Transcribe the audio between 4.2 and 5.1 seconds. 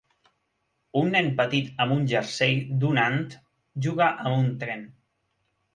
un tren.